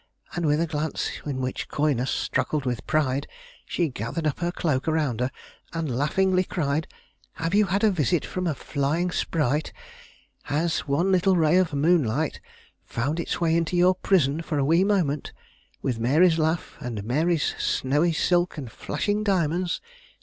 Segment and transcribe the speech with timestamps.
[0.33, 3.27] And with a glance in which coyness struggled with pride,
[3.67, 5.29] she gathered up her cloak around her,
[5.73, 6.87] and laughingly cried:
[7.33, 9.71] "Have you had a visit from a flying sprite?
[10.45, 12.41] Has one little ray of moonlight
[12.83, 15.33] found its way into your prison for a wee moment,
[15.83, 19.81] with Mary's laugh and Mary's snowy silk and flashing diamonds?